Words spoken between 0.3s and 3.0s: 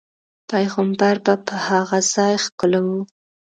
پیغمبر به په هغه ځاې ښکلو.